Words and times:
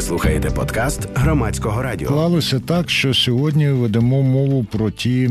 Ви 0.00 0.06
слухаєте 0.06 0.50
подкаст 0.50 1.08
громадського 1.14 1.82
радіо. 1.82 2.08
Склалося 2.08 2.60
так, 2.60 2.90
що 2.90 3.14
сьогодні 3.14 3.68
ведемо 3.68 4.22
мову 4.22 4.64
про 4.64 4.90
ті 4.90 5.30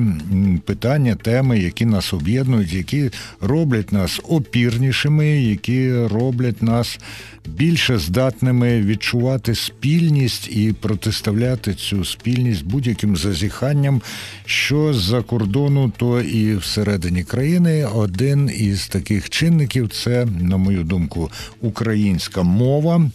питання, 0.65 1.15
теми, 1.15 1.59
які 1.59 1.85
нас 1.85 2.13
об'єднують, 2.13 2.73
які 2.73 3.11
роблять 3.41 3.91
нас 3.91 4.21
опірнішими, 4.27 5.27
які 5.27 5.93
роблять 5.93 6.61
нас 6.61 6.99
більше 7.47 7.97
здатними 7.97 8.81
відчувати 8.81 9.55
спільність 9.55 10.47
і 10.51 10.73
протиставляти 10.73 11.73
цю 11.73 12.05
спільність 12.05 12.65
будь-яким 12.65 13.17
зазіханням, 13.17 14.01
що 14.45 14.93
з-за 14.93 15.21
кордону, 15.21 15.91
то 15.97 16.21
і 16.21 16.55
всередині 16.55 17.23
країни. 17.23 17.85
Один 17.95 18.51
із 18.57 18.87
таких 18.87 19.29
чинників 19.29 19.89
це, 19.89 20.27
на 20.41 20.57
мою 20.57 20.83
думку, 20.83 21.31
українська 21.61 22.43
мова. 22.43 23.09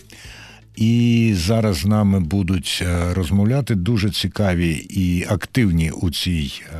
І 0.76 1.32
зараз 1.36 1.76
з 1.76 1.86
нами 1.86 2.20
будуть 2.20 2.82
е, 2.82 3.14
розмовляти 3.14 3.74
дуже 3.74 4.10
цікаві 4.10 4.70
і 4.90 5.26
активні 5.28 5.90
у 5.90 6.10
цій 6.10 6.52
е, 6.62 6.74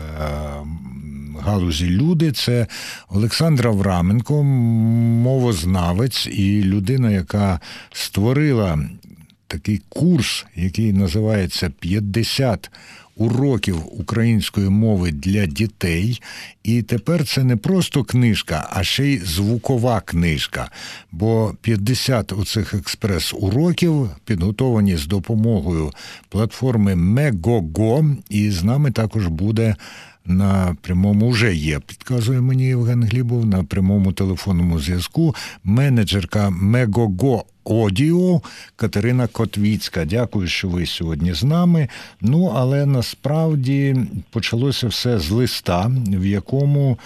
галузі 1.41 1.91
люди. 1.91 2.33
Це 2.33 2.67
Олександра 3.09 3.71
Враменко, 3.71 4.43
мовознавець 5.23 6.27
і 6.27 6.63
людина, 6.63 7.11
яка 7.11 7.61
створила 7.93 8.79
такий 9.55 9.81
курс, 9.89 10.47
який 10.57 10.93
називається 10.93 11.71
«50 11.83 12.69
уроків 13.17 13.77
української 14.01 14.69
мови 14.69 15.13
для 15.13 15.47
дітей. 15.47 16.23
І 16.63 16.83
тепер 16.83 17.27
це 17.27 17.45
не 17.45 17.57
просто 17.57 18.05
книжка, 18.05 18.69
а 18.73 18.85
ще 18.85 19.07
й 19.07 19.19
звукова 19.19 20.01
книжка. 20.01 20.71
Бо 21.13 21.55
50 21.61 22.33
оцих 22.33 22.75
експрес-уроків 22.75 24.11
підготовані 24.25 24.97
з 24.97 25.07
допомогою 25.07 25.91
платформи 26.29 26.95
Megogo, 26.95 28.17
і 28.29 28.51
з 28.51 28.65
нами 28.65 28.91
також 28.91 29.27
буде. 29.27 29.77
На 30.27 30.77
прямому 30.81 31.29
вже 31.29 31.55
є, 31.55 31.81
підказує 31.81 32.41
мені 32.41 32.67
Євген 32.67 33.05
Глібов 33.05 33.47
на 33.47 33.65
прямому 33.65 34.13
телефонному 34.13 34.81
зв'язку. 34.81 35.35
Менеджерка 35.65 36.51
Мегого 36.51 37.45
Одіо 37.65 38.41
Катерина 38.77 39.27
Котвіцька. 39.27 40.05
Дякую, 40.05 40.49
що 40.49 40.69
ви 40.69 40.87
сьогодні 40.87 41.35
з 41.35 41.45
нами. 41.45 41.89
Ну 42.21 42.53
але 42.57 42.87
насправді 42.87 43.97
почалося 44.31 44.87
все 44.87 45.19
з 45.19 45.31
листа, 45.31 45.91
в 46.07 46.27
якому 46.27 46.99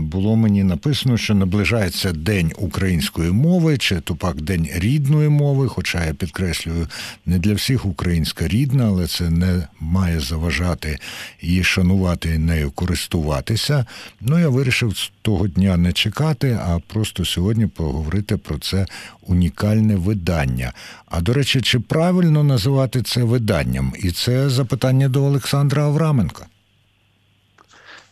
було 0.00 0.36
мені 0.36 0.64
написано, 0.64 1.16
що 1.16 1.34
наближається 1.34 2.12
День 2.12 2.52
української 2.58 3.30
мови, 3.30 3.78
чи 3.78 4.00
то 4.00 4.14
пак 4.14 4.40
День 4.40 4.68
рідної 4.74 5.28
мови. 5.28 5.68
Хоча 5.68 6.04
я 6.04 6.14
підкреслюю, 6.14 6.88
не 7.26 7.38
для 7.38 7.54
всіх 7.54 7.86
українська 7.86 8.48
рідна, 8.48 8.86
але 8.86 9.06
це 9.06 9.30
не 9.30 9.68
має 9.80 10.20
заважати 10.20 10.98
її 11.40 11.64
шанувати 11.64 12.38
нею 12.38 12.70
користуватися. 12.70 13.86
Ну 14.20 14.38
я 14.38 14.48
вирішив 14.48 14.96
з 14.96 15.12
того 15.22 15.48
дня 15.48 15.76
не 15.76 15.92
чекати, 15.92 16.58
а 16.62 16.78
просто 16.86 17.24
сьогодні 17.24 17.66
поговорити 17.66 18.36
про 18.36 18.58
це 18.58 18.86
унікальне 19.26 19.96
видання. 19.96 20.72
А 21.06 21.20
до 21.20 21.32
речі, 21.32 21.60
чи 21.60 21.80
правильно 21.80 22.44
називати 22.44 23.02
це 23.02 23.22
виданням? 23.22 23.92
І 23.98 24.10
це 24.10 24.50
запитання 24.50 25.08
до 25.08 25.24
Олександра 25.24 25.82
Авраменка. 25.82 26.46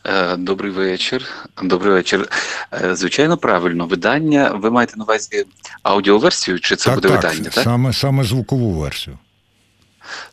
Е, 0.06 0.36
добрий 0.36 0.70
вечір. 0.70 1.27
Добрий 1.62 1.92
вечір. 1.92 2.28
Е, 2.72 2.97
звичайно, 2.97 3.36
правильно. 3.36 3.86
Видання. 3.86 4.50
Ви 4.50 4.70
маєте 4.70 4.96
на 4.96 5.05
увазі 5.05 5.44
аудіоверсію, 5.83 6.61
чи 6.61 6.77
це 6.77 6.84
так, 6.84 6.94
буде 6.94 7.08
так, 7.08 7.22
видання? 7.22 7.50
Так, 7.50 7.64
саме 7.64 7.92
саме 7.92 8.24
звукову 8.24 8.72
версію. 8.72 9.19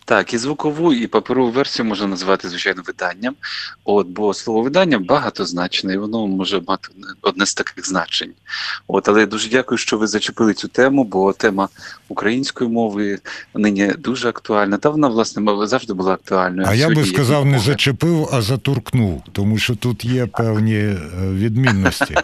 Так, 0.05 0.33
і 0.33 0.37
звукову, 0.37 0.93
і 0.93 1.07
паперову 1.07 1.51
версію 1.51 1.85
можна 1.85 2.07
назвати, 2.07 2.49
звичайно, 2.49 2.83
виданням. 2.87 3.35
От, 3.85 4.07
Бо 4.07 4.33
слово 4.33 4.61
видання 4.61 4.99
багатозначне, 4.99 5.93
і 5.93 5.97
воно 5.97 6.27
може 6.27 6.61
мати 6.67 6.89
одне 7.21 7.45
з 7.45 7.53
таких 7.53 7.87
значень. 7.87 8.31
От, 8.87 9.09
Але 9.09 9.19
я 9.19 9.25
дуже 9.25 9.49
дякую, 9.49 9.77
що 9.77 9.97
ви 9.97 10.07
зачепили 10.07 10.53
цю 10.53 10.67
тему, 10.67 11.03
бо 11.03 11.33
тема 11.33 11.69
української 12.07 12.69
мови 12.69 13.19
нині 13.55 13.93
дуже 13.99 14.29
актуальна. 14.29 14.77
Та 14.77 14.89
вона, 14.89 15.07
власне, 15.07 15.67
завжди 15.67 15.93
була 15.93 16.13
актуальною. 16.13 16.67
А 16.69 16.73
я 16.73 16.89
би 16.89 17.05
сказав, 17.05 17.45
не 17.45 17.59
зачепив, 17.59 18.29
а 18.31 18.41
затуркнув, 18.41 19.23
тому 19.31 19.57
що 19.57 19.75
тут 19.75 20.05
є 20.05 20.25
певні 20.25 20.75
е, 20.75 20.97
відмінності. 21.33 22.15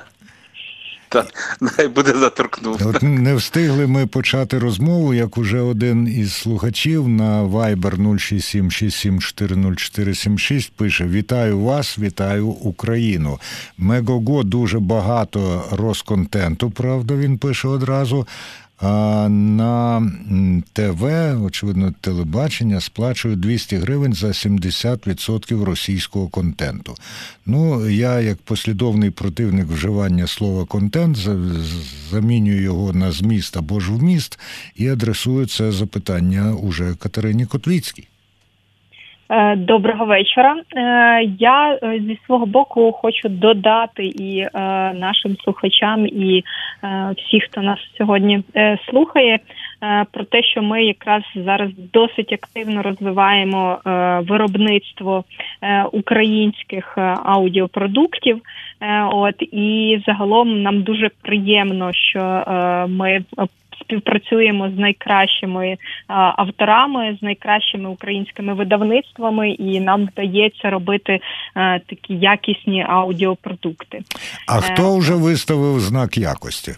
Так, 1.09 1.57
най 1.77 1.87
буде 1.87 2.13
заторкнув. 2.13 2.87
От 2.87 3.03
не 3.03 3.35
встигли 3.35 3.87
ми 3.87 4.07
почати 4.07 4.59
розмову, 4.59 5.13
як 5.13 5.37
уже 5.37 5.59
один 5.59 6.07
із 6.07 6.33
слухачів 6.33 7.07
на 7.07 7.43
Viber 7.43 7.97
0676740476 7.97 10.71
пише: 10.75 11.05
Вітаю 11.05 11.59
вас, 11.59 11.99
вітаю 11.99 12.47
Україну. 12.47 13.39
Мегого 13.77 14.43
дуже 14.43 14.79
багато 14.79 15.65
розконтенту, 15.71 16.69
правда, 16.69 17.15
він 17.15 17.37
пише 17.37 17.67
одразу. 17.67 18.27
А 18.79 19.27
на 19.29 20.11
ТВ, 20.73 21.03
очевидно, 21.43 21.93
телебачення 22.01 22.81
сплачують 22.81 23.39
200 23.39 23.75
гривень 23.75 24.13
за 24.13 24.27
70% 24.27 25.63
російського 25.63 26.27
контенту. 26.27 26.95
Ну, 27.45 27.89
я, 27.89 28.19
як 28.19 28.37
послідовний 28.37 29.09
противник 29.09 29.67
вживання 29.67 30.27
слова 30.27 30.65
контент, 30.65 31.17
замінюю 32.11 32.61
його 32.61 32.93
на 32.93 33.11
зміст 33.11 33.57
або 33.57 33.79
ж 33.79 33.91
вміст 33.91 34.39
і 34.75 34.87
адресую 34.87 35.47
це 35.47 35.71
запитання 35.71 36.53
уже 36.53 36.95
Катерині 36.95 37.45
Котвіцькій. 37.45 38.07
Е, 39.29 39.55
доброго 39.55 40.05
вечора. 40.05 40.55
Е, 40.55 41.23
я 41.39 41.79
е, 41.83 41.99
зі 41.99 42.19
свого 42.25 42.45
боку 42.45 42.91
хочу 42.91 43.29
додати 43.29 44.05
і 44.05 44.45
нашим 44.93 45.35
слухачам, 45.43 46.05
і 46.05 46.43
всіх, 47.17 47.43
хто 47.43 47.61
нас 47.61 47.79
сьогодні 47.97 48.43
слухає, 48.89 49.39
про 50.11 50.23
те, 50.23 50.43
що 50.43 50.61
ми 50.61 50.83
якраз 50.83 51.23
зараз 51.35 51.69
досить 51.93 52.33
активно 52.33 52.81
розвиваємо 52.81 53.79
виробництво 54.27 55.23
українських 55.91 56.97
аудіопродуктів. 57.23 58.41
От 59.11 59.35
і 59.41 59.99
загалом 60.05 60.61
нам 60.61 60.81
дуже 60.81 61.09
приємно, 61.21 61.93
що 61.93 62.43
ми 62.89 63.19
співпрацюємо 63.81 64.69
з 64.69 64.79
найкращими 64.79 65.77
авторами, 66.07 67.17
з 67.19 67.23
найкращими 67.23 67.89
українськими 67.89 68.53
видавництвами, 68.53 69.49
і 69.49 69.79
нам 69.79 70.05
вдається 70.05 70.69
робити 70.69 71.19
такі 71.55 72.13
якісні 72.13 72.85
аудіопродукти. 72.89 74.01
А 74.47 74.61
хто 74.61 74.95
е, 74.95 74.99
вже 74.99 75.13
виставив 75.13 75.79
знак 75.79 76.17
якості? 76.17 76.71
Е, 76.71 76.77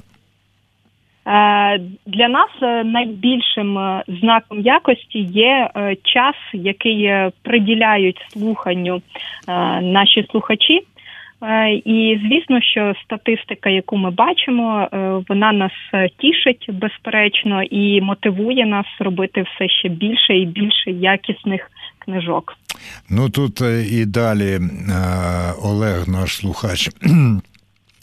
для 2.05 2.27
нас 2.27 2.49
е, 2.61 2.83
найбільшим 2.83 4.01
знаком 4.07 4.59
якості 4.59 5.19
є 5.19 5.69
час, 6.03 6.35
який 6.53 7.31
приділяють 7.41 8.25
слуханню 8.33 9.01
наші 9.81 10.27
слухачі. 10.31 10.81
Е, 11.41 11.71
і 11.73 12.19
звісно, 12.23 12.61
що 12.61 12.93
статистика, 13.03 13.69
яку 13.69 13.97
ми 13.97 14.11
бачимо, 14.11 14.87
е, 14.93 14.97
вона 15.29 15.51
нас 15.51 15.71
тішить 16.17 16.69
безперечно 16.73 17.63
і 17.63 18.01
мотивує 18.01 18.65
нас 18.65 18.85
робити 18.99 19.41
все 19.41 19.69
ще 19.69 19.89
більше 19.89 20.37
і 20.37 20.45
більше 20.45 20.91
якісних 20.91 21.71
книжок. 21.99 22.53
Ну 23.09 23.29
тут 23.29 23.61
е, 23.61 23.85
і 23.91 24.05
далі 24.05 24.59
Олег, 25.63 26.07
наш 26.07 26.35
слухач. 26.35 26.89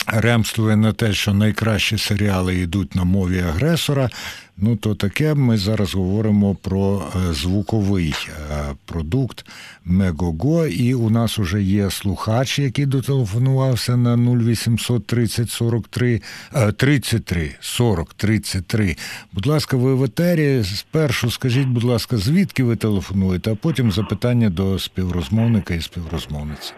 Ремствує 0.07 0.75
на 0.75 0.93
те, 0.93 1.13
що 1.13 1.33
найкращі 1.33 1.97
серіали 1.97 2.55
йдуть 2.55 2.95
на 2.95 3.03
мові 3.03 3.39
агресора. 3.39 4.09
Ну, 4.57 4.75
то 4.75 4.95
таке 4.95 5.33
ми 5.33 5.57
зараз 5.57 5.95
говоримо 5.95 6.55
про 6.55 7.01
е, 7.01 7.33
звуковий 7.33 8.13
е, 8.27 8.31
продукт 8.85 9.45
Мегого. 9.85 10.67
І 10.67 10.93
у 10.93 11.09
нас 11.09 11.39
вже 11.39 11.61
є 11.61 11.89
слухач, 11.89 12.59
який 12.59 12.85
дотелефонувався 12.85 13.97
на 13.97 14.15
0800 14.15 15.07
30 15.07 15.49
43 15.49 16.21
33 16.77 17.51
40 17.59 18.13
33. 18.13 18.95
Будь 19.33 19.45
ласка, 19.45 19.77
ви 19.77 19.95
в 19.95 20.03
етері. 20.03 20.63
Спершу 20.63 21.31
скажіть, 21.31 21.67
будь 21.67 21.83
ласка, 21.83 22.17
звідки 22.17 22.63
ви 22.63 22.75
телефонуєте, 22.75 23.51
а 23.51 23.55
потім 23.55 23.91
запитання 23.91 24.49
до 24.49 24.79
співрозмовника 24.79 25.73
і 25.73 25.81
співрозмовниці. 25.81 26.73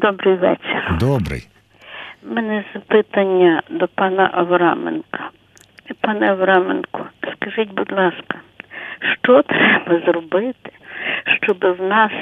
Добрий 0.00 0.36
вечір. 0.36 0.96
Добрий. 1.00 1.46
Мене 2.22 2.64
запитання 2.74 3.62
до 3.70 3.88
пана 3.88 4.30
Авраменка. 4.32 5.30
Пане 6.00 6.30
Авраменко, 6.30 7.06
скажіть, 7.32 7.74
будь 7.74 7.92
ласка, 7.92 8.38
що 9.22 9.42
треба 9.42 10.00
зробити, 10.06 10.70
щоб 11.42 11.76
в 11.78 11.82
нас 11.82 12.12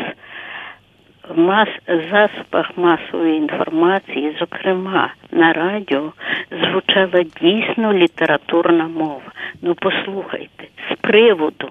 в 1.29 1.39
мас 1.39 1.69
засобах 1.87 2.79
масової 2.79 3.37
інформації, 3.37 4.37
зокрема 4.39 5.15
на 5.31 5.53
радіо, 5.53 6.12
звучала 6.50 7.25
дійсно 7.41 7.93
літературна 7.93 8.89
мова? 8.89 9.33
Ну 9.62 9.75
послухайте, 9.75 10.65
з 10.91 10.97
приводу. 11.00 11.71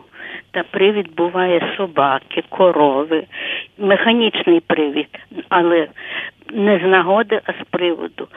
Та 0.52 0.64
привід 0.64 1.16
буває 1.16 1.74
собаки, 1.78 2.44
корови, 2.50 3.24
механічний 3.78 4.60
привід, 4.60 5.20
але 5.50 5.88
не 6.54 6.80
з 6.80 6.88
нагоди, 6.88 7.42
а 7.46 7.52
з 7.52 7.66
приводу. 7.70 8.28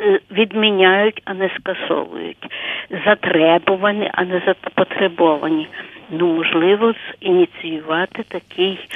Е, 0.00 0.20
Відміняють, 0.32 1.22
а 1.24 1.34
не 1.34 1.50
скасовують. 1.60 2.46
Затребувані, 3.06 4.10
а 4.14 4.24
не 4.24 4.42
запотребовані. 4.46 5.68
Ну, 6.10 6.26
можливо, 6.36 6.92
ініціювати 7.20 8.24
такий 8.28 8.88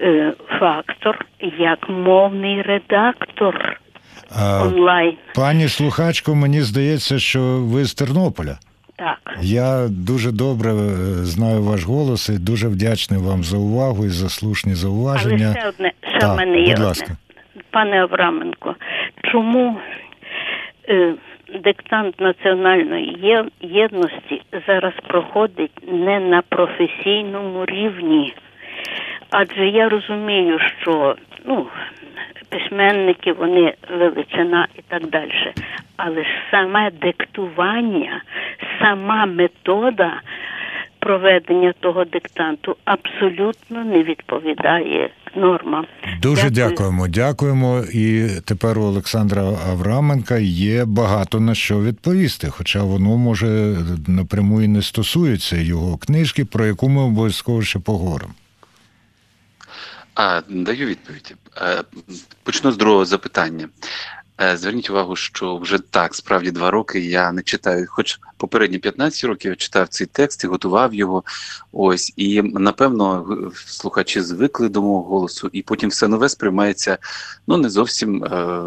е, 0.00 0.32
фактор, 0.58 1.26
як 1.58 1.88
мовний 1.88 2.62
редактор 2.62 3.80
А, 4.38 4.62
онлайн. 4.62 5.12
пані 5.34 5.68
слухачко, 5.68 6.34
мені 6.34 6.62
здається, 6.62 7.18
що 7.18 7.40
ви 7.42 7.84
з 7.84 7.94
Тернополя. 7.94 8.58
Так. 8.96 9.18
Я 9.42 9.86
дуже 9.88 10.32
добре 10.32 10.70
е, 10.70 10.74
знаю 11.24 11.62
ваш 11.62 11.84
голос 11.84 12.28
і 12.28 12.38
дуже 12.38 12.68
вдячний 12.68 13.20
вам 13.20 13.44
за 13.44 13.56
увагу 13.56 14.04
і 14.04 14.08
за 14.08 14.28
слушні 14.28 14.72
Але 14.72 14.80
зауваження. 14.80 15.54
ще 15.58 15.68
одне, 15.68 15.92
ще 16.10 16.18
Так, 16.18 16.34
в 16.34 16.36
мене 16.36 16.58
є 16.60 16.74
будь 16.76 16.84
одне. 16.86 17.16
Пане 17.74 18.02
Авраменко, 18.02 18.74
чому 19.22 19.80
е, 20.88 21.14
диктант 21.54 22.20
національної 22.20 23.42
єдності 23.60 24.42
зараз 24.66 24.92
проходить 25.06 25.92
не 25.92 26.20
на 26.20 26.42
професійному 26.42 27.64
рівні? 27.64 28.34
Адже 29.30 29.68
я 29.68 29.88
розумію, 29.88 30.58
що 30.82 31.16
ну, 31.44 31.66
письменники, 32.48 33.32
вони 33.32 33.74
величина 33.90 34.66
і 34.78 34.82
так 34.88 35.06
далі. 35.06 35.52
Але 35.96 36.22
ж 36.24 36.28
саме 36.50 36.90
диктування, 36.90 38.22
сама 38.80 39.26
метода 39.26 40.20
проведення 41.04 41.74
того 41.80 42.04
диктанту 42.04 42.76
абсолютно 42.84 43.84
не 43.84 44.02
відповідає 44.02 45.10
нормам. 45.36 45.86
Дуже 46.22 46.50
Дякую. 46.50 46.70
дякуємо. 46.70 47.08
Дякуємо. 47.08 47.84
І 47.92 48.28
тепер 48.44 48.78
у 48.78 48.82
Олександра 48.82 49.42
Авраменка 49.42 50.38
є 50.38 50.84
багато 50.84 51.40
на 51.40 51.54
що 51.54 51.80
відповісти, 51.80 52.50
хоча 52.50 52.82
воно 52.82 53.16
може 53.16 53.76
напряму 54.08 54.62
і 54.62 54.68
не 54.68 54.82
стосується 54.82 55.56
його 55.56 55.96
книжки, 55.96 56.44
про 56.44 56.66
яку 56.66 56.88
ми 56.88 57.02
обов'язково 57.02 57.62
ще 57.62 57.78
поговоримо. 57.78 58.32
А, 60.14 60.40
даю 60.48 60.86
відповідь. 60.86 61.34
Е, 61.56 61.82
Почну 62.42 62.72
з 62.72 62.76
другого 62.76 63.04
запитання. 63.04 63.68
Е, 64.40 64.56
Зверніть 64.56 64.90
увагу, 64.90 65.16
що 65.16 65.56
вже 65.56 65.78
так, 65.78 66.14
справді 66.14 66.50
два 66.50 66.70
роки 66.70 67.00
я 67.00 67.32
не 67.32 67.42
читаю, 67.42 67.86
хоч 67.88 68.20
попередні 68.36 68.78
15 68.78 69.24
років 69.24 69.50
я 69.50 69.56
читав 69.56 69.88
цей 69.88 70.06
текст 70.06 70.44
і 70.44 70.46
готував 70.46 70.94
його. 70.94 71.22
Ось, 71.72 72.12
і 72.16 72.42
напевно 72.42 73.26
слухачі 73.66 74.20
звикли 74.20 74.68
до 74.68 74.82
мого 74.82 75.02
голосу, 75.02 75.50
і 75.52 75.62
потім 75.62 75.90
все 75.90 76.08
нове 76.08 76.28
сприймається 76.28 76.98
ну 77.46 77.56
не 77.56 77.70
зовсім 77.70 78.24
е, 78.24 78.62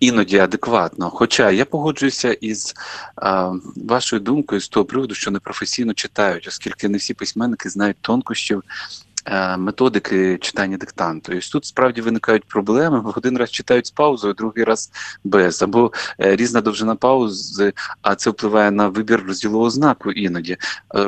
іноді 0.00 0.38
адекватно. 0.38 1.10
Хоча 1.10 1.50
я 1.50 1.64
погоджуюся 1.64 2.32
із 2.32 2.74
е, 3.22 3.50
вашою 3.76 4.20
думкою 4.20 4.60
з 4.60 4.68
того 4.68 4.86
приводу, 4.86 5.14
що 5.14 5.30
непрофесійно 5.30 5.94
читають, 5.94 6.48
оскільки 6.48 6.88
не 6.88 6.98
всі 6.98 7.14
письменники 7.14 7.68
знають 7.68 7.96
тонкощів 8.00 8.62
методики 9.58 10.38
читання 10.38 10.76
диктанту. 10.76 11.32
І 11.32 11.40
тут 11.40 11.64
справді 11.64 12.00
виникають 12.00 12.44
проблеми. 12.44 13.12
Один 13.16 13.38
раз 13.38 13.50
читають 13.50 13.86
з 13.86 13.90
паузою, 13.90 14.34
другий 14.34 14.64
раз 14.64 14.90
без, 15.24 15.62
або 15.62 15.92
е, 16.20 16.36
різна 16.36 16.60
довжина 16.60 16.94
паузи, 16.94 17.72
а 18.02 18.14
це 18.14 18.30
впливає 18.30 18.70
на 18.70 18.88
вибір 18.88 19.24
розділового 19.26 19.70
знаку 19.70 20.12
іноді, 20.12 20.52
е, 20.52 20.58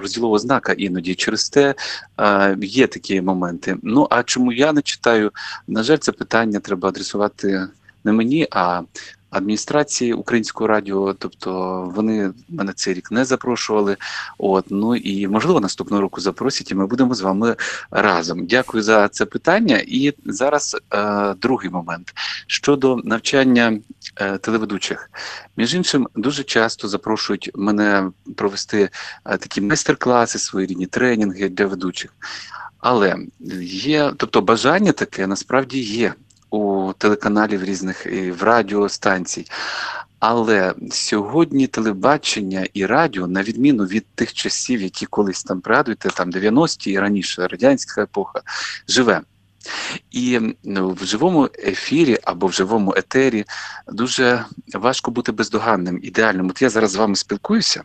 розділового 0.00 0.38
знака 0.38 0.72
іноді. 0.72 1.14
Через 1.14 1.50
те 1.50 1.74
е, 2.20 2.56
є 2.60 2.86
такі 2.86 3.20
моменти. 3.20 3.76
Ну 3.82 4.06
а 4.10 4.22
чому 4.22 4.52
я 4.52 4.72
не 4.72 4.82
читаю? 4.82 5.30
На 5.68 5.82
жаль, 5.82 5.96
це 5.96 6.12
питання 6.12 6.60
треба 6.60 6.88
адресувати 6.88 7.68
не 8.04 8.12
мені, 8.12 8.48
а 8.50 8.82
адміністрації 9.32 10.12
українського 10.12 10.68
радіо, 10.68 11.14
тобто 11.14 11.52
вони 11.96 12.32
мене 12.48 12.72
цей 12.72 12.94
рік 12.94 13.10
не 13.10 13.24
запрошували. 13.24 13.96
От 14.38 14.64
ну 14.70 14.96
і 14.96 15.28
можливо 15.28 15.60
наступного 15.60 16.00
року 16.02 16.20
запросять, 16.20 16.70
і 16.70 16.74
ми 16.74 16.86
будемо 16.86 17.14
з 17.14 17.20
вами 17.20 17.56
разом. 17.90 18.46
Дякую 18.46 18.82
за 18.82 19.08
це 19.08 19.24
питання. 19.24 19.82
І 19.86 20.14
зараз 20.24 20.76
е, 20.94 21.34
другий 21.34 21.70
момент 21.70 22.14
щодо 22.46 22.96
навчання 22.96 23.78
е, 24.16 24.38
телеведучих. 24.38 25.10
Між 25.56 25.74
іншим, 25.74 26.08
дуже 26.14 26.42
часто 26.42 26.88
запрошують 26.88 27.50
мене 27.54 28.10
провести 28.36 28.90
е, 29.24 29.38
такі 29.38 29.60
майстер-класи, 29.60 30.38
своєрідні 30.38 30.86
тренінги 30.86 31.48
для 31.48 31.66
ведучих. 31.66 32.14
Але 32.78 33.16
є, 33.62 34.12
тобто 34.16 34.40
бажання 34.40 34.92
таке 34.92 35.26
насправді 35.26 35.80
є 35.80 36.14
у 36.52 36.92
телеканалів 36.98 37.64
різних 37.64 38.06
і 38.06 38.30
в 38.30 38.42
радіостанцій. 38.42 39.46
Але 40.18 40.74
сьогодні 40.90 41.66
телебачення 41.66 42.66
і 42.74 42.86
радіо, 42.86 43.26
на 43.26 43.42
відміну 43.42 43.84
від 43.84 44.06
тих 44.14 44.32
часів, 44.32 44.82
які 44.82 45.06
колись 45.06 45.44
там 45.44 45.60
пригадуєте, 45.60 46.08
там 46.08 46.30
90-ті 46.30 46.90
і 46.90 46.98
раніше 46.98 47.46
радянська 47.46 48.02
епоха, 48.02 48.40
живе. 48.88 49.20
І 50.10 50.40
ну, 50.64 50.90
в 51.00 51.04
живому 51.04 51.48
ефірі 51.66 52.18
або 52.24 52.46
в 52.46 52.52
живому 52.52 52.94
етері 52.96 53.44
дуже 53.92 54.44
важко 54.74 55.10
бути 55.10 55.32
бездоганним, 55.32 56.00
ідеальним. 56.02 56.50
От 56.50 56.62
я 56.62 56.70
зараз 56.70 56.90
з 56.90 56.96
вами 56.96 57.16
спілкуюся, 57.16 57.82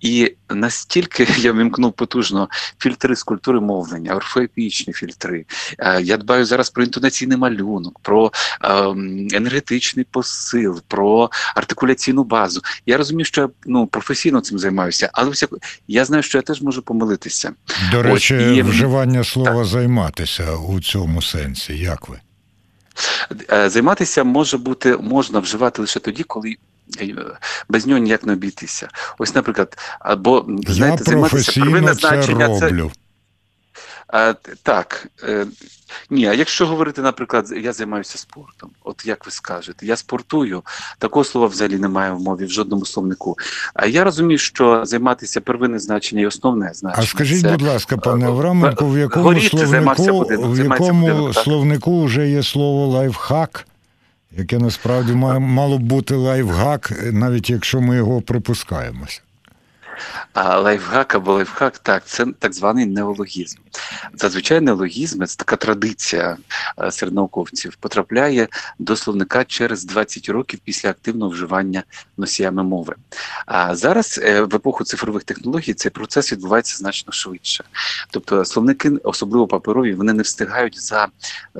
і 0.00 0.34
настільки 0.50 1.28
я 1.38 1.52
вимкнув 1.52 1.92
потужно 1.92 2.48
фільтри 2.78 3.16
з 3.16 3.22
культури 3.22 3.60
мовлення, 3.60 4.14
орфоепічні 4.16 4.92
фільтри. 4.92 5.44
Е, 5.78 6.02
Я 6.02 6.16
дбаю 6.16 6.44
зараз 6.44 6.70
про 6.70 6.84
інтонаційний 6.84 7.36
малюнок, 7.38 7.98
про 8.02 8.32
ем, 8.62 9.28
енергетичний 9.32 10.06
посил, 10.10 10.82
про 10.88 11.30
артикуляційну 11.54 12.24
базу. 12.24 12.60
Я 12.86 12.96
розумію, 12.96 13.24
що 13.24 13.40
я 13.40 13.48
ну, 13.66 13.86
професійно 13.86 14.40
цим 14.40 14.58
займаюся, 14.58 15.10
але 15.12 15.30
всяко, 15.30 15.58
я 15.88 16.04
знаю, 16.04 16.22
що 16.22 16.38
я 16.38 16.42
теж 16.42 16.62
можу 16.62 16.82
помилитися. 16.82 17.52
До 17.92 17.98
Ось, 17.98 18.04
речі, 18.06 18.34
і- 18.34 18.62
вживання 18.62 19.24
слова 19.24 19.64
займатися 19.64 20.56
у 20.56 20.80
цьому 20.80 21.07
сенсі. 21.22 21.78
Як 21.78 22.08
ви? 22.08 22.20
Е, 23.52 23.70
Займатися 23.70 24.24
може 24.24 24.58
бути 24.58 24.96
можна 24.96 25.38
вживати 25.38 25.82
лише 25.82 26.00
тоді, 26.00 26.22
коли. 26.22 26.56
е, 27.00 27.14
Без 27.68 27.86
нього 27.86 27.98
ніяк 27.98 28.24
не 28.26 28.32
обійтися. 28.32 28.88
Ось, 29.18 29.34
наприклад, 29.34 29.78
або 30.00 30.46
знаєте, 30.66 31.02
Я 31.06 31.10
займатися 31.10 31.60
первинне 31.60 31.94
значення 31.94 32.46
це. 32.60 32.66
А, 34.08 34.34
так. 34.62 35.08
Е, 35.22 35.46
ні, 36.10 36.26
а 36.26 36.34
якщо 36.34 36.66
говорити, 36.66 37.02
наприклад, 37.02 37.52
я 37.56 37.72
займаюся 37.72 38.18
спортом, 38.18 38.70
от 38.84 39.06
як 39.06 39.26
ви 39.26 39.32
скажете, 39.32 39.86
я 39.86 39.96
спортую, 39.96 40.62
такого 40.98 41.24
слова 41.24 41.46
взагалі 41.46 41.78
немає 41.78 42.12
в 42.12 42.20
мові 42.20 42.44
в 42.44 42.50
жодному 42.50 42.86
словнику. 42.86 43.36
А 43.74 43.86
я 43.86 44.04
розумію, 44.04 44.38
що 44.38 44.84
займатися 44.84 45.40
первинне 45.40 45.78
значення 45.78 46.22
і 46.22 46.26
основне 46.26 46.70
значення. 46.74 47.04
А 47.04 47.06
скажіть, 47.06 47.40
це, 47.40 47.50
будь 47.50 47.62
ласка, 47.62 47.96
пане 47.96 48.24
е, 48.24 48.28
Авраменко, 48.28 48.86
в 48.88 48.98
якому 48.98 49.24
горіти 49.24 49.48
словнику, 49.48 50.12
будинок, 50.12 50.56
в 50.56 50.58
якому 50.58 51.06
будинок, 51.06 51.34
словнику 51.34 52.04
вже 52.04 52.28
є 52.28 52.42
слово 52.42 52.86
лайфхак, 52.86 53.66
яке 54.32 54.58
насправді 54.58 55.12
має, 55.12 55.40
мало 55.40 55.78
б 55.78 55.82
бути 55.82 56.14
лайфхак, 56.14 56.92
навіть 57.12 57.50
якщо 57.50 57.80
ми 57.80 57.96
його 57.96 58.20
припускаємося. 58.20 59.20
А 60.32 60.60
лайфхак 60.60 61.14
або 61.14 61.32
лайфхак, 61.32 61.78
так, 61.78 62.06
це 62.06 62.26
так 62.38 62.52
званий 62.52 62.86
неологізм. 62.86 63.58
Зазвичай 64.14 64.60
неологізми, 64.60 65.26
це 65.26 65.36
така 65.36 65.56
традиція 65.56 66.36
е, 66.82 66.90
серед 66.90 67.14
науковців, 67.14 67.76
потрапляє 67.76 68.48
до 68.78 68.96
словника 68.96 69.44
через 69.44 69.84
20 69.84 70.28
років 70.28 70.60
після 70.64 70.90
активного 70.90 71.30
вживання 71.30 71.82
носіями 72.16 72.62
мови. 72.62 72.94
А 73.46 73.76
зараз, 73.76 74.20
е, 74.22 74.40
в 74.40 74.54
епоху 74.54 74.84
цифрових 74.84 75.24
технологій, 75.24 75.74
цей 75.74 75.90
процес 75.90 76.32
відбувається 76.32 76.76
значно 76.76 77.12
швидше. 77.12 77.64
Тобто 78.10 78.44
словники, 78.44 78.90
особливо 78.90 79.46
паперові, 79.46 79.94
вони 79.94 80.12
не 80.12 80.22
встигають 80.22 80.80
за 80.80 81.08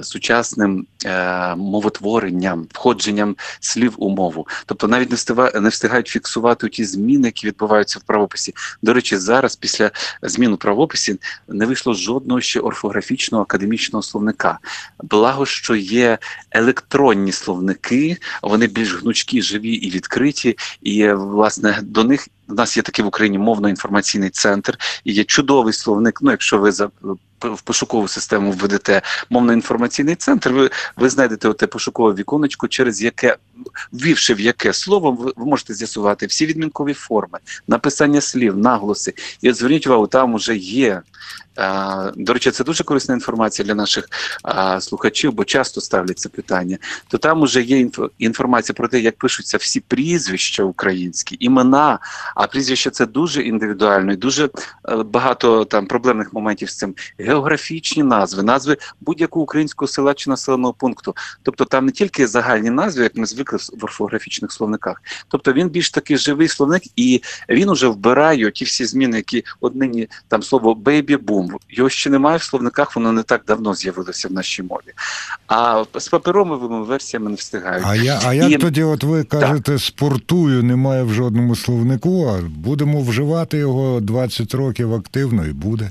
сучасним 0.02 0.86
е, 1.04 1.54
мовотворенням, 1.54 2.66
входженням 2.72 3.36
слів 3.60 3.94
у 3.96 4.08
мову. 4.10 4.46
Тобто 4.66 4.88
навіть 4.88 5.28
не 5.54 5.68
встигають 5.68 6.08
фіксувати 6.08 6.68
ті 6.68 6.84
зміни, 6.84 7.28
які 7.28 7.46
відбуваються 7.46 7.98
в 7.98 8.02
правописі. 8.28 8.54
До 8.82 8.92
речі, 8.92 9.16
зараз 9.16 9.56
після 9.56 9.90
змін 10.22 10.52
у 10.52 10.56
правописі 10.56 11.16
не 11.48 11.66
вийшло 11.66 11.94
жодного 11.94 12.40
ще 12.40 12.60
орфографічного 12.60 13.42
академічного 13.42 14.02
словника. 14.02 14.58
Благо, 15.02 15.46
що 15.46 15.74
є 15.74 16.18
електронні 16.50 17.32
словники, 17.32 18.16
вони 18.42 18.66
більш 18.66 18.94
гнучкі, 18.94 19.42
живі 19.42 19.72
і 19.72 19.90
відкриті. 19.90 20.56
І 20.82 21.02
е, 21.02 21.14
власне 21.14 21.78
до 21.82 22.04
них 22.04 22.28
у 22.48 22.54
нас 22.54 22.76
є 22.76 22.82
такий 22.82 23.04
в 23.04 23.08
Україні 23.08 23.38
мовно-інформаційний 23.38 24.30
центр, 24.30 24.78
і 25.04 25.12
є 25.12 25.24
чудовий 25.24 25.72
словник. 25.72 26.18
Ну, 26.22 26.30
якщо 26.30 26.58
ви 26.58 26.72
за 26.72 26.90
в 27.40 27.60
пошукову 27.62 28.08
систему 28.08 28.52
введете 28.52 29.02
мовно-інформаційний 29.30 30.14
центр, 30.14 30.50
ви, 30.50 30.70
ви 30.96 31.08
знайдете 31.08 31.48
оте 31.48 31.66
пошукове 31.66 32.14
віконечко, 32.14 32.68
через 32.68 33.02
яке 33.02 33.36
ввівши 33.92 34.34
в 34.34 34.40
яке 34.40 34.72
слово, 34.72 35.12
ви, 35.12 35.32
можете 35.36 35.74
з'ясувати 35.74 36.26
всі 36.26 36.46
відмінкові 36.46 36.94
форми, 36.94 37.38
написання 37.68 38.20
слів, 38.20 38.56
наголоси. 38.56 39.14
І 39.40 39.50
от 39.50 39.56
зверніть 39.56 39.86
увагу, 39.86 40.06
там 40.06 40.34
уже 40.34 40.56
є. 40.56 41.02
До 42.16 42.32
речі, 42.32 42.50
це 42.50 42.64
дуже 42.64 42.84
корисна 42.84 43.14
інформація 43.14 43.66
для 43.66 43.74
наших 43.74 44.08
слухачів, 44.80 45.32
бо 45.32 45.44
часто 45.44 45.80
ставлять 45.80 46.18
це 46.18 46.28
питання. 46.28 46.78
То 47.08 47.18
там 47.18 47.42
уже 47.42 47.62
є 47.62 47.90
інформація 48.18 48.74
про 48.74 48.88
те, 48.88 49.00
як 49.00 49.16
пишуться 49.16 49.56
всі 49.56 49.80
прізвища 49.80 50.62
українські, 50.62 51.36
імена. 51.40 51.98
А 52.34 52.46
прізвища 52.46 52.90
це 52.90 53.06
дуже 53.06 53.42
індивідуально 53.42 54.12
і 54.12 54.16
дуже 54.16 54.44
е, 54.44 54.50
багато 54.96 55.64
там 55.64 55.86
проблемних 55.86 56.32
моментів 56.32 56.70
з 56.70 56.76
цим. 56.76 56.94
Географічні 57.18 58.02
назви, 58.02 58.42
назви 58.42 58.76
будь-якого 59.00 59.42
українського 59.42 59.88
села 59.88 60.14
чи 60.14 60.30
населеного 60.30 60.74
пункту. 60.74 61.16
Тобто 61.42 61.64
там 61.64 61.86
не 61.86 61.92
тільки 61.92 62.26
загальні 62.26 62.70
назви, 62.70 63.02
як 63.02 63.16
ми 63.16 63.26
звикли 63.26 63.47
в 63.52 63.84
орфографічних 63.84 64.52
словниках. 64.52 65.02
Тобто 65.28 65.52
він 65.52 65.68
більш 65.68 65.90
такий 65.90 66.16
живий 66.16 66.48
словник, 66.48 66.82
і 66.96 67.22
він 67.48 67.68
уже 67.68 67.88
вбирає 67.88 68.50
ті 68.50 68.64
всі 68.64 68.84
зміни, 68.84 69.16
які 69.16 69.44
однині 69.60 70.08
там 70.28 70.42
слово 70.42 70.74
бейбі-бум. 70.74 71.50
Його 71.70 71.90
ще 71.90 72.10
немає 72.10 72.38
в 72.38 72.42
словниках, 72.42 72.96
воно 72.96 73.12
не 73.12 73.22
так 73.22 73.42
давно 73.46 73.74
з'явилося 73.74 74.28
в 74.28 74.32
нашій 74.32 74.62
мові. 74.62 74.92
А 75.46 75.84
з 75.98 76.08
паперовими 76.08 76.84
версіями 76.84 77.30
не 77.30 77.36
встигають. 77.36 77.84
А 77.86 77.96
я 77.96 78.20
а 78.24 78.34
як 78.34 78.50
І- 78.50 78.56
тоді, 78.56 78.82
от 78.82 79.04
ви 79.04 79.24
кажете, 79.24 79.78
спортую 79.78 80.62
немає 80.62 81.02
в 81.02 81.12
жодному 81.12 81.56
словнику, 81.56 82.26
а 82.26 82.40
будемо 82.42 83.02
вживати 83.02 83.58
його 83.58 84.00
20 84.00 84.54
років 84.54 84.94
активно 84.94 85.46
і 85.46 85.52
буде. 85.52 85.90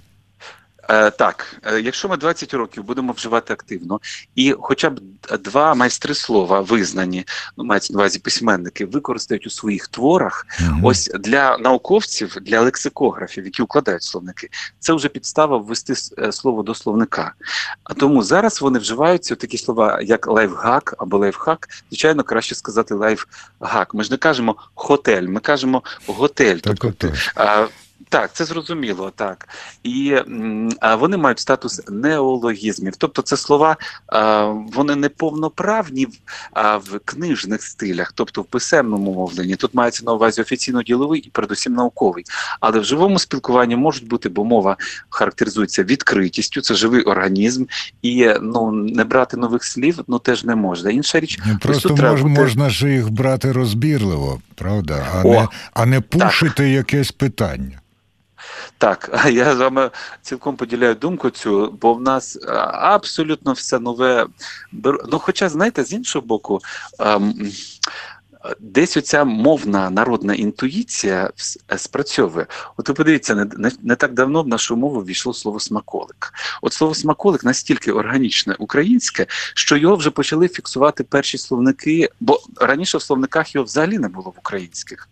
Е, 0.90 1.12
так, 1.12 1.56
е, 1.66 1.82
якщо 1.82 2.10
ми 2.10 2.18
20 2.18 2.54
років 2.54 2.84
будемо 2.84 3.14
вживати 3.14 3.54
активно, 3.54 4.00
і 4.36 4.56
хоча 4.60 4.90
б 4.90 5.00
два 5.40 5.76
майстри 5.76 6.14
слова 6.14 6.60
визнані, 6.60 7.26
ну 7.58 7.64
мається 7.64 7.94
на 7.94 8.00
увазі 8.00 8.20
письменники, 8.20 8.86
використають 8.86 9.48
у 9.48 9.50
своїх 9.50 9.88
творах. 9.88 10.46
Мгм. 10.60 10.86
Ось 10.86 11.12
для 11.20 11.58
науковців, 11.58 12.38
для 12.42 12.62
лексикографів, 12.62 13.46
які 13.46 13.62
укладають 13.62 14.04
словники, 14.04 14.50
це 14.80 14.94
вже 14.94 15.10
підстава 15.10 15.58
ввести 15.58 15.94
е, 16.20 16.32
слово 16.32 16.64
до 16.64 16.76
словника. 16.76 17.34
А 17.84 17.94
тому 17.94 18.24
зараз 18.24 18.62
вони 18.62 18.80
вживаються 18.80 19.36
такі 19.36 19.58
слова, 19.58 20.02
як 20.02 20.28
лайфхак 20.28 20.96
або 20.98 21.18
лайфхак. 21.18 21.70
Звичайно, 21.90 22.24
краще 22.24 22.56
сказати 22.56 22.94
лайфхак. 22.94 23.94
Ми 23.94 24.04
ж 24.04 24.12
не 24.12 24.18
кажемо 24.18 24.56
хотель, 24.76 25.28
ми 25.28 25.40
кажемо 25.40 25.84
готель. 26.08 26.58
Так, 26.58 26.76
тобто, 26.80 27.08
отож. 27.08 27.32
Так, 28.10 28.34
це 28.34 28.46
зрозуміло, 28.46 29.12
так. 29.16 29.48
І 29.84 30.16
а 30.80 30.96
вони 30.96 31.18
мають 31.18 31.40
статус 31.40 31.82
неологізмів. 31.90 32.96
Тобто 32.98 33.22
це 33.22 33.38
слова, 33.38 33.78
а, 34.08 34.44
вони 34.74 34.96
не 34.96 35.10
повноправні 35.10 36.06
в, 36.06 36.12
а, 36.54 36.78
в 36.78 37.00
книжних 37.06 37.64
стилях, 37.64 38.12
тобто 38.16 38.42
в 38.42 38.46
писемному 38.46 39.14
мовленні. 39.14 39.56
Тут 39.56 39.74
мається 39.74 40.04
на 40.06 40.14
увазі 40.14 40.42
офіційно-діловий 40.42 41.20
і 41.20 41.30
передусім 41.30 41.74
науковий. 41.74 42.24
Але 42.60 42.80
в 42.80 42.84
живому 42.84 43.20
спілкуванні 43.20 43.76
можуть 43.76 44.08
бути, 44.08 44.30
бо 44.30 44.44
мова 44.46 44.78
характеризується 45.10 45.84
відкритістю, 45.84 46.62
це 46.62 46.76
живий 46.76 47.02
організм, 47.02 47.66
і 48.02 48.30
ну 48.42 48.72
не 48.72 49.04
брати 49.04 49.38
нових 49.38 49.64
слів 49.64 50.00
ну 50.08 50.20
теж 50.20 50.44
не 50.44 50.56
можна. 50.56 50.92
Інша 50.92 51.20
річ, 51.20 51.40
Ну, 51.48 51.58
Просто 51.62 51.90
треба 51.90 52.12
мож, 52.12 52.22
бути- 52.22 52.42
можна 52.42 52.70
ж 52.70 52.90
їх 52.90 53.10
брати 53.10 53.52
розбірливо, 53.52 54.42
правда, 54.56 55.08
а, 55.14 55.22
О, 55.22 55.32
не, 55.32 55.48
а 55.74 55.86
не 55.86 56.02
пушити 56.02 56.70
якесь 56.70 57.12
питання. 57.12 57.80
Так, 58.78 59.26
я 59.32 59.56
з 59.56 59.60
вами 59.60 59.92
цілком 60.22 60.56
поділяю 60.56 60.96
думку 60.96 61.30
цю, 61.30 61.78
бо 61.82 61.94
в 61.94 62.02
нас 62.02 62.40
абсолютно 62.72 63.54
все 63.54 63.80
нове. 63.80 64.28
Ну, 65.12 65.20
хоча, 65.20 65.50
знаєте, 65.50 65.84
з 65.84 65.94
іншого 65.94 66.26
боку, 66.26 66.60
ем, 67.00 67.52
десь 68.60 68.98
оця 68.98 69.24
мовна 69.24 69.90
народна 69.90 70.34
інтуїція 70.34 71.32
е, 71.72 71.78
спрацьовує. 71.78 72.46
От 72.78 72.90
ви 72.90 72.94
подивіться, 72.94 73.36
не, 73.36 73.72
не, 73.82 73.96
так 73.96 74.14
давно 74.14 74.44
в 74.44 74.48
нашу 74.48 74.76
мову 74.76 75.02
війшло 75.02 75.34
слово 75.34 75.60
смаколик. 75.60 76.34
От 76.62 76.74
слово 76.74 76.96
смаколик 76.96 77.44
настільки 77.44 77.92
органічне 77.92 78.56
українське, 78.60 79.26
що 79.56 79.78
його 79.78 79.96
вже 79.96 80.12
почали 80.12 80.48
фіксувати 80.48 81.04
перші 81.04 81.38
словники, 81.38 82.10
бо 82.20 82.40
раніше 82.56 82.98
в 82.98 83.02
словниках 83.02 83.56
його 83.56 83.66
взагалі 83.66 84.00
не 84.00 84.08
було 84.08 84.30
в 84.30 84.40
українських. 84.40 85.10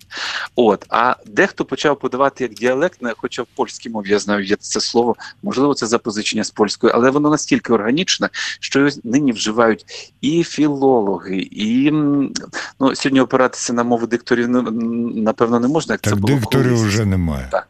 От, 0.56 0.86
а 0.90 1.16
дехто 1.26 1.66
почав 1.66 2.00
подавати 2.00 2.44
як 2.44 2.54
діалектне, 2.54 3.14
хоча 3.18 3.42
в 3.42 3.48
польській 3.56 3.90
мові 3.90 4.10
я 4.10 4.20
знаю, 4.20 4.46
є 4.46 4.56
це 4.56 4.82
слово, 4.82 5.16
можливо, 5.44 5.74
це 5.74 5.88
запозичення 5.88 6.44
з 6.44 6.52
польської, 6.52 6.94
але 6.96 7.10
воно 7.10 7.30
настільки 7.30 7.74
органічне, 7.74 8.30
що 8.60 8.80
його 8.80 8.92
нині 9.04 9.32
вживають 9.32 9.86
і 10.22 10.44
філологи, 10.44 11.48
і 11.52 11.92
ну 12.80 12.96
сьогодні 12.96 13.22
опиратися 13.26 13.74
на 13.74 13.84
мову 13.84 14.08
дикторів 14.08 14.50
ну, 14.50 14.62
напевно 15.16 15.60
не 15.60 15.68
можна, 15.68 15.94
як 15.94 16.02
це 16.02 16.10
Так 16.10 16.20
було 16.20 16.34
дикторів 16.36 16.66
колись. 16.76 16.82
вже 16.82 17.06
немає. 17.06 17.48
Так. 17.52 17.68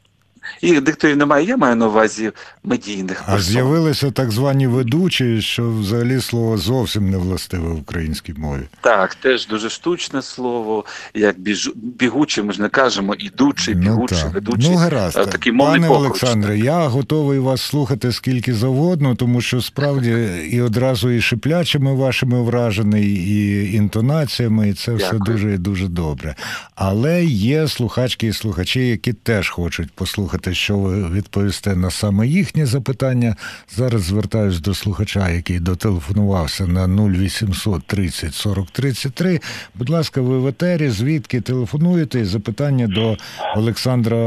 І 0.62 0.80
дикторів 0.80 1.18
немає. 1.18 1.46
Я 1.46 1.58
маю 1.58 1.76
на 1.76 1.88
увазі 1.88 2.32
медійних 2.64 3.24
А 3.26 3.32
персон. 3.32 3.52
з'явилися 3.52 4.12
так 4.12 4.32
звані 4.32 4.68
ведучі, 4.68 5.42
що 5.42 5.70
взагалі 5.70 6.22
слово 6.22 6.58
зовсім 6.58 7.10
не 7.10 7.18
властиве 7.18 7.70
в 7.70 7.80
українській 7.80 8.34
мові. 8.34 8.62
Так, 8.82 9.16
теж 9.16 9.48
дуже 9.48 9.70
штучне 9.70 10.22
слово, 10.22 10.86
як 11.14 11.40
біжу, 11.40 11.72
бігуче, 11.76 12.44
ми 12.44 12.54
ж 12.54 12.62
не 12.62 12.70
кажемо, 12.70 13.14
ідучий, 13.14 13.74
бігучий, 13.74 14.18
так. 14.18 14.34
ведучий. 14.34 14.70
ну 14.70 14.76
гаразд. 14.76 15.18
Е, 15.18 15.26
такий 15.26 15.52
мовний 15.52 15.80
Пане 15.80 15.88
покруч. 15.88 16.06
Олександре, 16.06 16.58
я 16.58 16.88
готовий 16.88 17.40
вас 17.40 17.62
слухати 17.62 18.12
скільки 18.12 18.54
завгодно, 18.54 19.16
тому 19.16 19.42
що 19.42 19.62
справді 19.62 20.28
і 20.52 20.62
одразу 20.62 21.10
і 21.10 21.22
шиплячими 21.22 21.96
вашими 21.96 22.42
вражений, 22.42 23.06
і 23.06 23.74
інтонаціями, 23.76 24.70
і 24.70 24.74
це 24.74 24.94
все 24.94 25.14
дуже 25.14 25.54
і 25.54 25.58
дуже 25.58 25.88
добре. 25.88 26.36
Але 26.76 27.26
є 27.26 27.68
слухачки 27.68 28.28
і 28.28 28.34
слухачі, 28.34 28.88
які 28.88 29.14
теж 29.14 29.50
хочуть 29.50 29.92
послухати, 29.92 30.45
що 30.54 30.78
ви 30.78 31.10
відповісте 31.10 31.76
на 31.76 31.90
саме 31.90 32.28
їхнє 32.28 32.66
запитання. 32.66 33.36
Зараз 33.68 34.02
звертаюсь 34.02 34.60
до 34.60 34.74
слухача, 34.74 35.30
який 35.30 35.60
дотелефонувався 35.60 36.68
на 36.68 36.88
0800 36.88 37.88
30 37.88 38.34
40 38.34 38.72
33. 38.72 39.40
Будь 39.76 39.90
ласка, 39.90 40.22
ви 40.22 40.40
в 40.40 40.48
етері, 40.48 40.90
звідки 40.90 41.42
телефонуєте? 41.42 42.26
Запитання 42.26 42.88
до 42.88 43.16
Олександра 43.56 44.18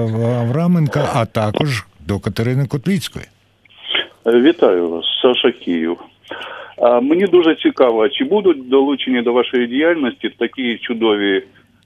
Авраменка, 0.40 1.10
а 1.14 1.26
також 1.26 1.84
до 2.06 2.18
Катерини 2.18 2.66
Котліцької. 2.66 3.24
Вітаю 4.26 4.88
вас, 4.88 5.04
Саша 5.22 5.50
Київ. 5.50 5.98
Мені 7.02 7.24
дуже 7.24 7.54
цікаво, 7.54 8.08
чи 8.08 8.24
будуть 8.24 8.68
долучені 8.68 9.22
до 9.22 9.32
вашої 9.32 9.66
діяльності 9.66 10.30
такі 10.38 10.78
чудові 10.78 11.42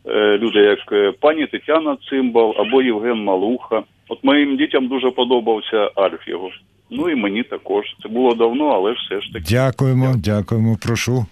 е, 0.07 0.39
люди, 0.39 0.59
як 0.59 0.79
е, 0.93 1.13
пані 1.21 1.47
Тетяна 1.47 1.97
Цимбал 2.11 2.55
або 2.59 2.83
Євген 2.83 3.25
Малуха. 3.25 3.83
От 4.13 4.25
моїм 4.25 4.57
дітям 4.57 4.89
дуже 4.89 5.11
подобався 5.11 5.77
Альф 5.97 6.29
його. 6.29 6.51
Ну 6.91 7.11
і 7.11 7.15
мені 7.15 7.43
також. 7.43 7.85
Це 8.03 8.09
було 8.09 8.35
давно, 8.35 8.65
але 8.69 8.93
все 8.93 9.21
ж 9.21 9.33
таки. 9.33 9.45
Дякуємо, 9.49 10.15
дякуємо, 10.17 10.77
прошу. 10.77 11.27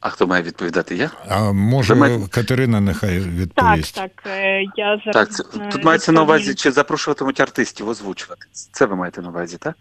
А 0.00 0.08
хто 0.10 0.26
має 0.26 0.42
відповідати? 0.42 0.96
Я? 0.96 1.10
А 1.28 1.52
може 1.52 1.94
Ви 1.94 2.00
маєте- 2.00 2.28
Катерина 2.28 2.80
нехай 2.80 3.18
відповість. 3.18 3.94
так. 3.94 4.22
е, 4.26 4.62
Я 4.76 5.00
зараз 5.04 5.14
Так, 5.14 5.32
це, 5.32 5.42
е, 5.64 5.68
тут 5.72 5.84
мається 5.84 6.12
на 6.12 6.22
увазі, 6.22 6.54
чи 6.54 6.70
запрошуватимуть 6.72 7.40
артистів 7.40 7.88
озвучувати. 7.88 8.46
Це 8.72 8.86
ви 8.86 8.96
маєте 8.96 9.22
на 9.22 9.28
увазі, 9.28 9.56
так? 9.60 9.74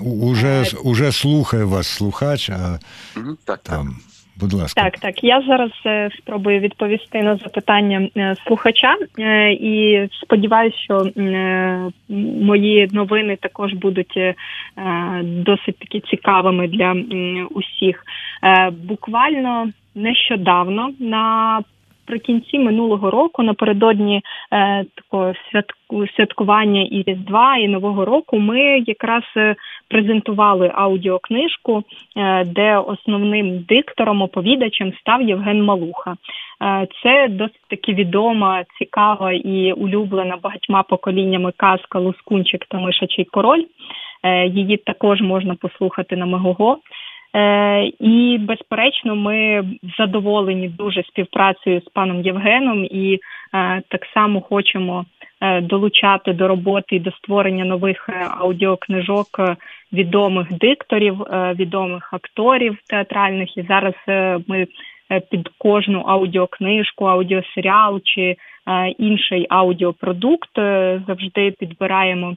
Уже, 0.00 0.64
уже 0.84 1.12
слухає 1.12 1.64
вас 1.64 1.86
слухач, 1.86 2.50
а 2.50 2.78
Угу, 3.16 3.36
так, 3.44 3.60
так. 3.62 3.82
Будь 4.40 4.52
ласка. 4.52 4.82
Так, 4.82 4.98
так. 4.98 5.24
Я 5.24 5.42
зараз 5.42 5.70
е, 5.86 6.10
спробую 6.18 6.60
відповісти 6.60 7.22
на 7.22 7.36
запитання 7.36 8.08
е, 8.16 8.34
слухача 8.46 8.96
е, 9.18 9.52
і 9.52 10.08
сподіваюся, 10.22 10.78
що 10.78 11.10
мої 12.40 12.88
новини 12.92 13.38
також 13.40 13.72
будуть 13.72 14.18
досить 15.22 15.78
таки 15.78 16.00
цікавими 16.00 16.68
для 16.68 16.96
усіх. 17.50 18.04
Буквально 18.70 19.68
нещодавно 19.94 20.90
на 21.00 21.60
Наприкінці 22.08 22.58
минулого 22.58 23.10
року, 23.10 23.42
напередодні 23.42 24.22
е, 24.52 24.84
такого 24.94 25.32
святку 25.50 26.06
святкування 26.16 26.80
і 26.80 27.04
Різдва, 27.06 27.56
і 27.56 27.68
Нового 27.68 28.04
року, 28.04 28.38
ми 28.38 28.60
якраз 28.86 29.22
презентували 29.88 30.70
аудіокнижку, 30.74 31.82
е, 32.16 32.44
де 32.44 32.76
основним 32.76 33.58
диктором, 33.68 34.22
оповідачем 34.22 34.92
став 35.00 35.22
Євген 35.22 35.64
Малуха. 35.64 36.16
Е, 36.62 36.86
Це 37.02 37.28
досить 37.28 37.60
таки 37.68 37.94
відома, 37.94 38.64
цікава 38.78 39.32
і 39.32 39.72
улюблена 39.72 40.36
багатьма 40.42 40.82
поколіннями 40.82 41.52
казка 41.56 41.98
Лускунчик 41.98 42.64
та 42.68 42.78
Мишачий 42.78 43.24
король. 43.24 43.64
Е, 44.22 44.46
Її 44.46 44.76
також 44.76 45.20
можна 45.20 45.54
послухати 45.54 46.16
на 46.16 46.26
Мегого. 46.26 46.78
І, 48.00 48.38
безперечно, 48.40 49.16
ми 49.16 49.64
задоволені 49.98 50.68
дуже 50.68 51.02
співпрацею 51.02 51.80
з 51.80 51.84
паном 51.84 52.20
Євгеном 52.20 52.84
і 52.84 53.18
так 53.88 54.06
само 54.14 54.40
хочемо 54.40 55.04
долучати 55.62 56.32
до 56.32 56.48
роботи 56.48 56.96
і 56.96 57.00
до 57.00 57.10
створення 57.12 57.64
нових 57.64 58.08
е, 58.08 58.26
аудіокнижок 58.38 59.26
е, 59.38 59.56
відомих 59.92 60.52
дикторів, 60.52 61.22
е, 61.22 61.54
відомих 61.58 62.14
акторів 62.14 62.78
театральних. 62.90 63.56
І 63.56 63.62
зараз 63.62 63.94
е, 64.08 64.38
ми 64.48 64.66
е, 65.10 65.20
під 65.20 65.48
кожну 65.58 66.00
аудіокнижку, 66.00 67.04
аудіосеріал 67.04 68.00
чи 68.04 68.22
е, 68.22 68.36
інший 68.88 69.46
аудіопродукт 69.50 70.58
е, 70.58 71.00
завжди 71.06 71.54
підбираємо 71.58 72.30
е, 72.30 72.34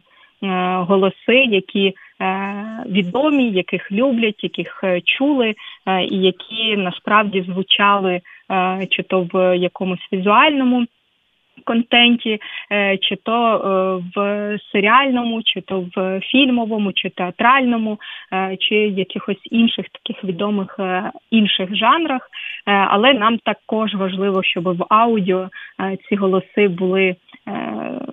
голоси, 0.75 1.35
які 1.49 1.87
е, 1.87 1.93
відомі, 2.89 3.51
яких 3.51 3.91
люблять, 3.91 4.43
яких 4.43 4.81
е, 4.83 5.01
чули, 5.01 5.55
е, 5.87 6.03
і 6.03 6.17
які 6.17 6.77
насправді 6.77 7.41
звучали 7.41 8.21
е, 8.51 8.87
чи 8.91 9.03
то 9.03 9.27
в 9.33 9.57
якомусь 9.57 10.07
візуальному. 10.13 10.85
Контенті, 11.65 12.39
е, 12.71 12.97
чи 12.97 13.15
то 13.15 13.55
е, 13.55 14.03
в 14.15 14.59
серіальному, 14.71 15.43
чи 15.43 15.61
то 15.61 15.85
в 15.95 16.19
фільмовому, 16.19 16.93
чи 16.93 17.09
театральному, 17.09 17.99
е, 18.33 18.57
чи 18.59 18.75
якихось 18.75 19.41
інших 19.51 19.85
таких 19.89 20.23
відомих 20.23 20.79
інших 21.31 21.75
жанрах. 21.75 22.29
Але 22.65 23.13
нам 23.13 23.37
також 23.37 23.95
важливо, 23.95 24.43
щоб 24.43 24.77
в 24.77 24.85
аудіо 24.89 25.49
ці 26.09 26.15
голоси 26.15 26.67
були 26.67 27.15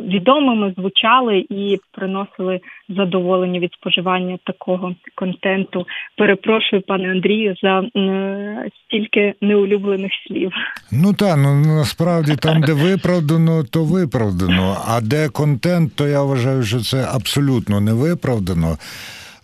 відомими, 0.09 0.75
звучали 0.79 1.47
і 1.51 1.79
приносили 1.93 2.61
задоволення 2.89 3.61
від 3.61 3.73
споживання 3.73 4.39
такого 4.47 4.95
контенту. 5.15 5.87
Перепрошую, 6.17 6.83
пане 6.83 7.11
Андрію, 7.11 7.55
за 7.63 7.81
е, 7.81 8.69
стільки 8.87 9.35
неулюблених 9.41 10.13
слів. 10.27 10.53
Ну 10.93 11.15
так, 11.15 11.37
ну 11.37 11.55
насправді 11.55 12.37
там, 12.37 12.61
де 12.61 12.73
виправдано, 12.73 13.65
то 13.65 13.85
виправдано. 13.85 14.77
А 14.89 15.01
де 15.01 15.29
контент, 15.29 15.97
то 15.97 16.09
я 16.09 16.23
вважаю, 16.23 16.63
що 16.63 16.81
це 16.81 17.09
абсолютно 17.15 17.81
не 17.81 17.93
виправдано. 17.93 18.77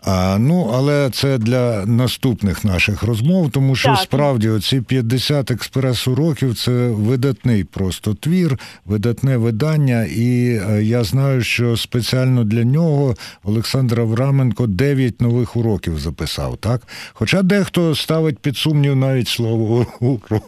А, 0.06 0.38
ну, 0.38 0.70
але 0.74 1.10
це 1.10 1.38
для 1.38 1.86
наступних 1.86 2.64
наших 2.64 3.02
розмов, 3.02 3.50
тому 3.50 3.76
що 3.76 3.88
Так. 3.88 3.98
справді 3.98 4.48
оці 4.48 4.80
50 4.80 5.50
експрес-уроків 5.50 6.54
це 6.54 6.88
видатний 6.88 7.64
просто 7.64 8.14
твір, 8.14 8.58
видатне 8.84 9.36
видання, 9.36 10.04
і 10.04 10.60
е, 10.70 10.82
я 10.82 11.04
знаю, 11.04 11.42
що 11.42 11.76
спеціально 11.76 12.44
для 12.44 12.64
нього 12.64 13.14
Олександр 13.44 14.00
Авраменко 14.00 14.66
9 14.66 15.20
нових 15.20 15.56
уроків 15.56 15.98
записав, 15.98 16.56
так? 16.56 16.82
Хоча 17.12 17.42
дехто 17.42 17.94
ставить 17.94 18.38
під 18.38 18.56
сумнів 18.56 18.96
навіть 18.96 19.28
слово 19.28 19.86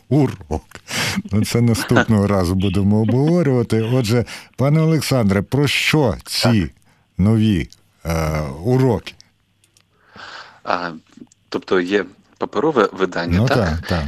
урок. 0.08 0.80
Ну, 1.32 1.44
це 1.44 1.60
наступного 1.60 2.26
разу 2.36 2.54
будемо 2.54 3.00
обговорювати. 3.00 3.82
Отже, 3.92 4.25
пане 4.56 4.80
Олександре, 4.80 5.42
про 5.42 5.66
що 5.66 6.14
ці 6.25 6.70
нові 7.18 7.68
е, 8.04 8.40
уроки? 8.64 9.12
А, 10.66 10.90
тобто 11.49 11.80
є 11.80 12.04
паперове 12.38 12.88
видання, 12.92 13.38
Ну 13.38 13.46
так? 13.49 13.56
так, 13.58 13.80
так. 13.88 14.04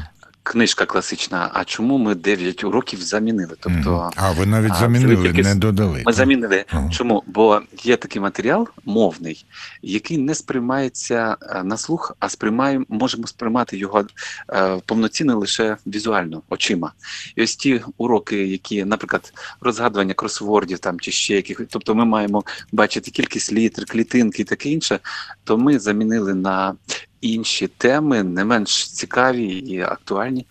Книжка 0.49 0.87
класична. 0.87 1.51
А 1.53 1.65
чому 1.65 1.99
ми 1.99 2.15
9 2.15 2.65
уроків 2.65 3.03
замінили? 3.03 3.55
Тобто 3.61 4.11
А 4.17 4.31
ви 4.31 4.47
навіть 4.47 4.75
замінили, 4.75 5.17
тільки 5.17 5.43
не 5.43 5.55
додали. 5.55 6.03
Ми 6.07 6.13
замінили. 6.13 6.65
Ага. 6.69 6.91
Чому? 6.91 7.23
Бо 7.27 7.61
є 7.83 7.97
такий 7.97 8.23
матеріал 8.23 8.69
мовний, 8.85 9.45
який 9.83 10.19
не 10.19 10.35
сприймається 10.35 11.37
е, 11.43 11.63
на 11.63 11.77
слух, 11.77 12.17
а 12.21 12.29
сприймаємо, 12.29 12.85
можемо 12.89 13.27
сприймати 13.27 13.77
його 13.77 14.05
е, 14.53 14.81
повноцінно 14.87 15.39
лише 15.39 15.77
візуально, 15.87 16.43
очима. 16.49 16.93
І 17.37 17.43
ось 17.43 17.57
ті 17.57 17.83
уроки, 17.97 18.47
які, 18.47 18.85
наприклад, 18.85 19.33
розгадування 19.61 20.15
кросвордів 20.15 20.79
там 20.79 21.01
чи 21.01 21.11
ще 21.11 21.35
яких, 21.35 21.61
тобто 21.71 21.95
ми 21.95 22.05
маємо 22.05 22.45
бачити 22.73 23.11
кількість 23.11 23.53
літер, 23.53 23.85
клітинки 23.85 24.43
і 24.43 24.45
таке 24.45 24.69
інше, 24.69 24.99
то 25.45 25.59
ми 25.59 25.79
замінили 25.79 26.35
на. 26.35 26.75
Інші 27.21 27.67
теми 27.67 28.23
не 28.23 28.45
менш 28.45 28.91
цікаві 28.93 29.47
і 29.47 29.81
актуальні, 29.81 30.47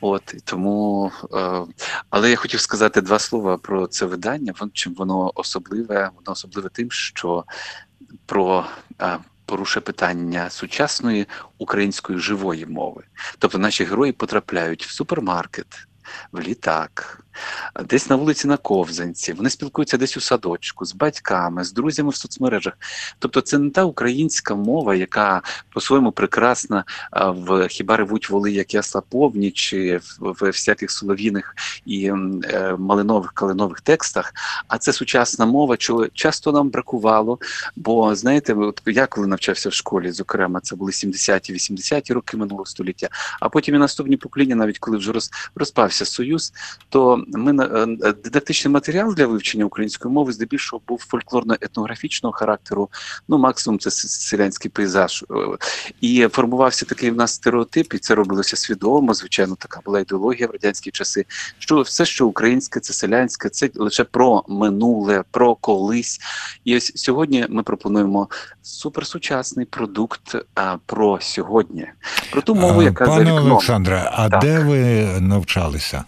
от 0.00 0.34
тому. 0.44 1.12
Е, 1.34 1.62
але 2.10 2.30
я 2.30 2.36
хотів 2.36 2.60
сказати 2.60 3.00
два 3.00 3.18
слова 3.18 3.56
про 3.56 3.86
це 3.86 4.06
видання. 4.06 4.54
Вон 4.60 4.70
чим 4.74 4.94
воно 4.94 5.32
особливе, 5.34 6.10
воно 6.16 6.32
особливе 6.32 6.68
тим, 6.68 6.90
що 6.90 7.44
про 8.26 8.66
е, 9.00 9.18
порушує 9.50 9.82
питання 9.82 10.50
сучасної 10.50 11.26
української 11.58 12.18
живої 12.18 12.66
мови. 12.66 13.02
Тобто 13.38 13.58
наші 13.58 13.84
герої 13.84 14.12
потрапляють 14.12 14.86
в 14.86 14.90
супермаркет, 14.90 15.66
в 16.32 16.40
літак, 16.40 17.24
десь 17.84 18.10
на 18.10 18.16
вулиці 18.16 18.48
на 18.48 18.56
ковзанці. 18.56 19.32
Вони 19.32 19.50
спілкуються 19.50 19.96
десь 19.96 20.16
у 20.16 20.20
садочку 20.20 20.84
з 20.84 20.94
батьками, 20.94 21.64
з 21.64 21.72
друзями 21.72 22.10
в 22.10 22.16
соцмережах. 22.16 22.72
Тобто, 23.18 23.40
це 23.40 23.58
не 23.58 23.70
та 23.70 23.84
українська 23.84 24.54
мова, 24.54 24.94
яка 24.94 25.42
по-своєму 25.70 26.12
прекрасна 26.12 26.84
в 27.12 27.68
хіба 27.68 27.96
ревуть 27.96 28.30
воли, 28.30 28.52
як 28.52 28.74
ясла 28.74 29.00
повні, 29.00 29.50
чи 29.50 29.96
в, 29.96 30.32
в 30.40 30.46
всяких 30.46 30.90
солов'їних 30.90 31.54
і 31.86 32.06
е, 32.06 32.76
малинових 32.78 33.32
калинових 33.32 33.80
текстах. 33.80 34.32
А 34.68 34.78
це 34.78 34.92
сучасна 34.92 35.46
мова, 35.46 35.76
чого 35.76 36.08
часто 36.08 36.52
нам 36.52 36.70
бракувало. 36.70 37.38
Бо 37.76 38.14
знаєте, 38.14 38.54
от 38.54 38.82
я 38.86 39.06
коли 39.06 39.26
навчався 39.26 39.68
в 39.68 39.72
школі, 39.72 40.10
зокрема, 40.10 40.60
це 40.60 40.76
були 40.76 40.90
70-ті, 40.90 41.52
80-ті 41.52 42.12
роки 42.12 42.36
минулого 42.36 42.66
століття. 42.66 43.08
А 43.40 43.48
потім 43.48 43.74
і 43.74 43.78
наступні 43.78 44.16
покоління, 44.16 44.54
навіть 44.54 44.78
коли 44.78 44.96
вже 44.96 45.12
розпався 45.54 46.04
союз, 46.04 46.52
то 46.88 47.24
ми 47.38 47.52
на- 47.52 47.64
е, 47.64 47.86
е, 48.08 48.12
дидактичний 48.12 48.72
матеріал 48.74 49.14
для 49.14 49.26
вивчення 49.26 49.64
української 49.64 50.14
мови 50.14 50.32
здебільшого 50.32 50.82
був 50.88 51.04
фольклорно-етнографічного 51.12 52.32
характеру. 52.32 52.88
Ну, 53.28 53.38
максимум 53.38 53.78
це 53.78 53.90
селянський 53.90 54.70
пейзаж. 54.70 55.24
Е, 55.30 55.34
І 56.00 56.28
формувався 56.32 56.86
такий 56.86 57.10
в 57.10 57.16
нас 57.16 57.34
стереотип, 57.34 57.94
і 57.94 57.98
це 57.98 58.14
робилося 58.14 58.56
свідомо. 58.56 59.14
Звичайно, 59.14 59.56
така 59.58 59.80
була 59.84 60.00
ідеологія 60.00 60.46
в 60.46 60.50
радянські 60.50 60.90
часи. 60.90 61.24
Що 61.58 61.80
все, 61.80 62.04
що 62.04 62.26
українське, 62.26 62.80
це 62.80 62.92
селянське, 62.92 63.48
це 63.48 63.70
лише 63.74 64.04
про 64.04 64.44
минуле, 64.48 65.24
про 65.30 65.54
колись. 65.54 66.20
І 66.64 66.76
ось 66.76 66.92
сьогодні 66.96 67.46
ми 67.48 67.62
пропонуємо 67.62 68.28
суперсучасний 68.62 69.66
продукт 69.66 70.34
а, 70.54 70.76
про 70.86 71.18
сьогодні, 71.20 71.86
про 72.32 72.42
ту 72.42 72.54
мову, 72.54 72.82
яка 72.82 73.04
за 73.06 73.10
Пане 73.10 73.24
вікном. 73.24 73.50
Олександре, 73.52 74.10
а 74.12 74.28
Так. 74.28 74.40
де 74.40 74.58
ви 74.58 75.06
навчалися? 75.20 76.04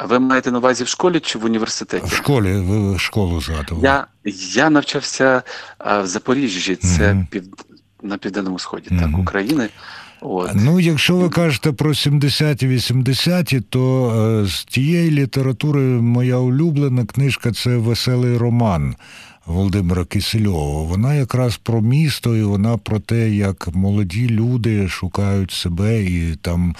А 0.00 0.06
Ви 0.06 0.18
маєте 0.18 0.50
на 0.52 0.58
увазі 0.58 0.84
в 0.84 0.88
школі 0.88 1.20
чи 1.20 1.38
в 1.38 1.44
університеті? 1.44 2.06
В 2.06 2.12
школі, 2.12 2.52
ви 2.56 2.98
школу 2.98 3.40
згадували. 3.40 3.84
Я, 3.86 4.06
я 4.54 4.70
навчався 4.70 5.42
в 6.02 6.06
Запоріжжі, 6.06 6.76
це 6.76 7.14
Мгм. 7.14 7.26
пів, 7.30 7.42
на 8.02 8.18
південному 8.18 8.58
сході 8.58 8.86
Мгм. 8.90 9.00
так, 9.12 9.20
України. 9.20 9.68
От. 10.20 10.50
Ну, 10.54 10.80
якщо 10.80 11.16
ви 11.16 11.28
кажете 11.28 11.72
про 11.72 11.90
70-ті, 11.94 12.68
80-ті, 12.68 13.60
то 13.60 14.12
е, 14.44 14.46
з 14.48 14.64
тієї 14.64 15.10
літератури 15.10 15.80
моя 15.80 16.36
улюблена 16.36 17.04
книжка 17.04 17.52
це 17.52 17.76
Веселий 17.76 18.36
роман 18.36 18.94
Володимира 19.46 20.04
Кисельова. 20.04 20.82
Вона 20.82 21.14
якраз 21.14 21.56
про 21.56 21.80
місто, 21.80 22.36
і 22.36 22.42
вона 22.42 22.76
про 22.76 23.00
те, 23.00 23.30
як 23.30 23.68
молоді 23.74 24.28
люди 24.28 24.88
шукають 24.88 25.50
себе, 25.50 26.02
і 26.02 26.36
там 26.42 26.74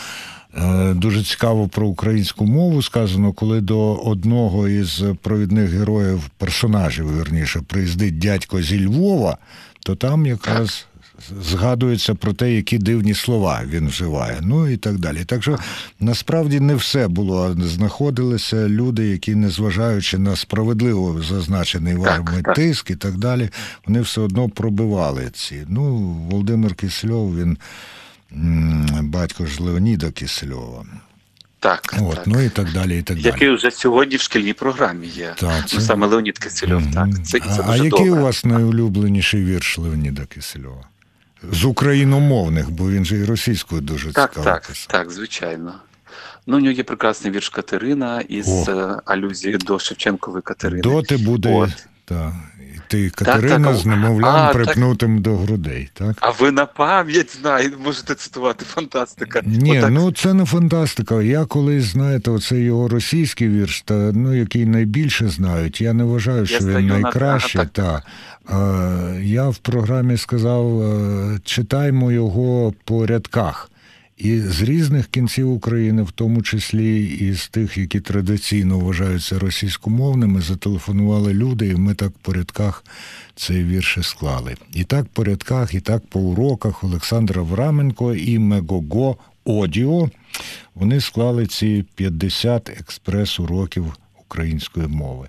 дуже 0.94 1.22
цікаво 1.22 1.68
про 1.68 1.86
українську 1.86 2.46
мову 2.46 2.82
сказано, 2.82 3.32
коли 3.32 3.60
до 3.60 3.94
одного 3.94 4.68
із 4.68 5.02
провідних 5.22 5.70
героїв, 5.70 6.30
персонажів, 6.38 7.18
вірніше, 7.18 7.62
приїздить 7.66 8.18
дядько 8.18 8.62
зі 8.62 8.86
Львова, 8.86 9.38
то 9.80 9.94
там 9.96 10.26
якраз 10.26 10.86
згадується 11.42 12.14
про 12.14 12.32
те, 12.32 12.52
які 12.52 12.78
дивні 12.78 13.14
слова 13.14 13.62
він 13.66 13.88
вживає, 13.88 14.38
ну 14.42 14.68
і 14.68 14.76
так 14.76 14.98
далі. 14.98 15.24
Так 15.24 15.42
що 15.42 15.58
насправді 16.00 16.60
не 16.60 16.74
все 16.74 17.08
було. 17.08 17.56
Знаходилися 17.60 18.68
люди, 18.68 19.08
які, 19.08 19.34
незважаючи 19.34 20.18
на 20.18 20.36
справедливо 20.36 21.22
зазначений 21.22 21.94
вами 21.94 22.42
тиск 22.54 22.90
і 22.90 22.96
так 22.96 23.16
далі, 23.18 23.50
вони 23.86 24.00
все 24.00 24.20
одно 24.20 24.48
пробивали 24.48 25.30
ці. 25.32 25.64
Ну, 25.68 25.96
Володимир 26.30 26.74
Кисельов, 26.74 27.36
він 27.36 27.58
батько 29.02 29.46
ж 29.46 29.62
Леоніда 29.62 30.10
Кисельова. 30.10 30.84
Так, 31.60 31.94
От, 32.00 32.14
так. 32.14 32.26
ну 32.26 32.40
і 32.42 32.48
так 32.48 32.72
далі. 32.72 32.98
і 32.98 33.02
так 33.02 33.16
далі. 33.16 33.26
Який 33.26 33.50
вже 33.54 33.70
сьогодні 33.70 34.16
в 34.16 34.20
шкільній 34.20 34.52
програмі 34.52 35.06
є. 35.06 35.34
Так, 35.38 35.60
Ну, 35.62 35.68
це- 35.68 35.80
саме 35.80 36.06
Леонід 36.06 36.38
Кисельов, 36.38 36.80
Мгм. 36.82 36.92
так. 36.92 37.26
Це, 37.26 37.40
це 37.40 37.62
а, 37.68 37.76
який 37.76 37.90
добре. 37.90 38.10
у 38.10 38.16
вас 38.22 38.44
найулюбленіший 38.44 39.44
вірш 39.44 39.78
Леоніда 39.78 40.24
Кисельова? 40.26 40.84
З 41.52 41.64
україномовних, 41.64 42.70
бо 42.70 42.90
він 42.90 43.04
же 43.04 43.16
і 43.16 43.24
російською 43.24 43.80
дуже 43.80 44.12
Так, 44.12 44.30
цікаво 44.30 44.44
так, 44.44 44.66
писав. 44.68 44.86
так, 44.90 45.10
звичайно. 45.10 45.74
Ну, 46.46 46.56
у 46.56 46.60
нього 46.60 46.72
є 46.72 46.82
прекрасний 46.84 47.32
вірш 47.32 47.48
Катерина 47.48 48.20
із 48.20 48.48
О. 48.48 48.64
е, 48.68 49.00
алюзією 49.04 49.58
до 49.58 49.78
Шевченкової 49.78 50.42
Катерини. 50.42 50.82
Доти 50.82 51.16
буде. 51.16 51.54
От. 51.54 51.70
Та, 52.04 52.36
ти 52.88 53.10
Катерина 53.10 53.68
так, 53.68 53.76
з 53.76 53.86
немовлям 53.86 54.28
а, 54.36 54.46
так. 54.46 54.52
припнутим 54.52 55.22
до 55.22 55.36
грудей, 55.36 55.90
так? 55.94 56.16
А 56.20 56.30
ви 56.30 56.50
на 56.50 56.66
пам'ять 56.66 57.38
знаєте, 57.42 57.76
можете 57.84 58.14
цитувати 58.14 58.64
фантастика. 58.64 59.40
Ні, 59.44 59.78
Отак. 59.78 59.90
ну 59.90 60.12
це 60.12 60.34
не 60.34 60.44
фантастика. 60.44 61.22
Я 61.22 61.44
колись, 61.44 61.84
знаєте, 61.84 62.30
оцей 62.30 62.62
його 62.62 62.88
російський 62.88 63.48
вірш, 63.48 63.82
та, 63.82 63.94
ну, 63.94 64.34
який 64.34 64.66
найбільше 64.66 65.28
знають. 65.28 65.80
Я 65.80 65.92
не 65.92 66.04
вважаю, 66.04 66.46
що 66.46 66.56
стою 66.60 66.76
він 66.78 66.86
на- 66.86 66.98
найкращий. 66.98 67.60
ага, 67.60 67.70
та. 67.72 68.02
Е, 68.50 69.20
я 69.22 69.48
в 69.48 69.56
програмі 69.56 70.16
сказав, 70.16 70.82
е, 70.82 71.38
читаймо 71.44 72.12
його 72.12 72.74
по 72.84 73.06
рядках. 73.06 73.70
І 74.18 74.40
з 74.40 74.62
різних 74.62 75.06
кінців 75.06 75.50
України, 75.52 76.02
в 76.02 76.10
тому 76.10 76.42
числі 76.42 77.06
і 77.06 77.34
з 77.34 77.48
тих, 77.48 77.78
які 77.78 78.00
традиційно 78.00 78.78
вважаються 78.78 79.38
російськомовними, 79.38 80.40
зателефонували 80.40 81.34
люди, 81.34 81.68
і 81.68 81.76
ми 81.76 81.94
так 81.94 82.12
по 82.22 82.32
рядках 82.32 82.84
цей 83.34 83.64
вірш 83.64 83.98
склали. 84.02 84.56
І 84.72 84.84
так 84.84 85.06
по 85.06 85.24
рядках, 85.24 85.74
і 85.74 85.80
так 85.80 86.06
по 86.06 86.20
уроках 86.20 86.84
Олександра 86.84 87.42
Враменко 87.42 88.14
і 88.14 88.38
Мегого 88.38 89.16
Одіо 89.44 90.10
вони 90.74 91.00
склали 91.00 91.46
ці 91.46 91.84
50 91.94 92.70
експрес-уроків 92.70 93.84
української 94.20 94.86
мови. 94.86 95.28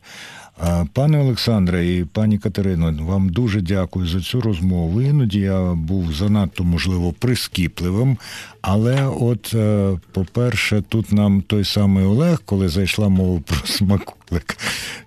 Пане 0.94 1.20
Олександре 1.20 1.88
і 1.88 2.06
пані 2.06 2.38
Катерино, 2.38 2.96
вам 3.00 3.30
дуже 3.30 3.62
дякую 3.62 4.08
за 4.08 4.22
цю 4.22 4.42
розмову. 4.42 5.02
Іноді 5.02 5.40
я 5.40 5.74
був 5.74 6.14
занадто, 6.14 6.64
можливо, 6.64 7.14
прискіпливим. 7.14 8.18
Але, 8.62 9.08
от, 9.08 9.54
е, 9.54 9.98
по-перше, 10.12 10.84
тут 10.90 11.12
нам 11.12 11.42
той 11.42 11.66
самий 11.66 12.06
Олег, 12.06 12.42
коли 12.46 12.70
зайшла 12.70 13.10
мова 13.10 13.42
про 13.46 13.68
смаколик, 13.68 14.58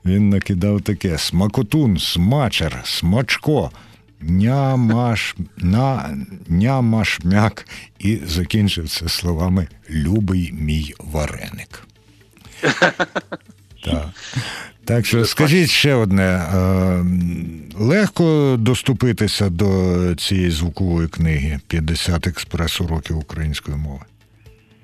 він 0.05 0.29
накидав 0.29 0.81
таке: 0.81 1.19
смакотун, 1.19 1.99
смачер, 1.99 2.81
смачко. 2.85 3.71
Нямаш, 4.21 5.37
на, 5.57 6.17
нямашмяк 6.49 7.67
і 7.99 8.19
закінчив 8.27 8.89
це 8.89 9.09
словами 9.09 9.69
Любий 9.91 10.53
мій 10.53 10.95
вареник. 10.99 11.87
Так. 13.85 14.09
Так 14.85 15.07
що 15.07 15.25
скажіть 15.25 15.71
ще 15.71 15.95
одне: 15.95 16.23
е, 16.23 17.05
легко 17.79 18.57
доступитися 18.59 19.51
до 19.51 19.67
цієї 20.15 20.51
звукової 20.51 21.09
книги 21.09 21.61
50 21.69 22.27
експрес-уроків 22.27 23.19
української 23.19 23.77
мови. 23.77 24.05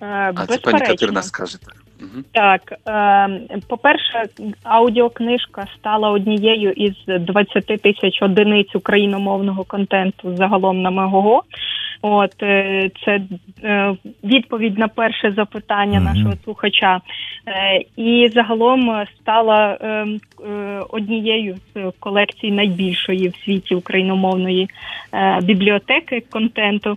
Е, 0.02 0.32
А 0.34 0.46
це 0.46 0.58
пані 0.58 0.80
Катерина 0.80 1.22
скаже 1.22 1.60
так. 1.60 1.76
Угу. 2.00 2.24
Так, 2.32 2.72
е, 2.88 3.60
по-перше, 3.68 4.28
аудіокнижка 4.62 5.66
стала 5.78 6.10
однією 6.10 6.72
із 6.72 6.94
20 7.20 7.66
тисяч 7.66 8.22
одиниць 8.22 8.74
україномовного 8.74 9.64
контенту 9.64 10.36
загалом 10.36 10.82
на 10.82 10.90
Мегого. 10.90 11.42
От 12.02 12.42
е, 12.42 12.90
це 13.04 13.20
е, 13.64 13.94
відповідь 14.24 14.78
на 14.78 14.88
перше 14.88 15.32
запитання 15.32 16.00
Мгм. 16.00 16.04
нашого 16.04 16.34
слухача. 16.44 17.00
Е, 17.46 17.84
і 17.96 18.30
загалом 18.34 19.04
стала 19.20 19.78
однією 20.90 21.56
з 21.74 21.92
колекцій 22.00 22.50
найбільшої 22.50 23.28
в 23.28 23.36
світі 23.36 23.74
україномовної 23.74 24.68
бібліотеки 25.42 26.22
контенту. 26.30 26.96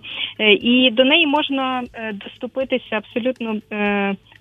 І 0.60 0.90
до 0.90 1.04
неї 1.04 1.26
можна 1.26 1.82
доступитися 2.12 2.96
абсолютно. 2.96 3.56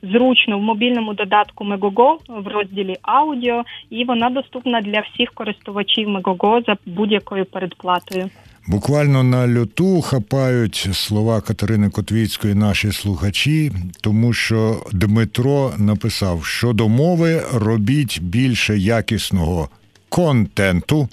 Зручно 0.03 0.59
в 0.59 0.61
мобільному 0.61 1.13
додатку 1.13 1.65
Megogo 1.65 2.17
в 2.27 2.47
розділі 2.47 2.95
аудіо, 3.01 3.63
і 3.89 4.03
вона 4.03 4.29
доступна 4.29 4.81
для 4.81 4.99
всіх 4.99 5.31
користувачів 5.31 6.09
Megogo 6.09 6.65
за 6.65 6.75
будь-якою 6.85 7.45
передплатою. 7.45 8.29
Буквально 8.67 9.23
на 9.23 9.59
льоту 9.59 10.01
хапають 10.01 10.89
слова 10.93 11.41
Катерини 11.41 11.89
Котвіцької 11.89 12.55
наші 12.55 12.91
слухачі, 12.91 13.71
тому 14.01 14.33
що 14.33 14.85
Дмитро 14.91 15.73
написав, 15.77 16.45
що 16.45 16.73
до 16.73 16.89
мови 16.89 17.43
робіть 17.53 18.21
більше 18.21 18.77
якісного 18.77 19.69
контенту. 20.09 21.09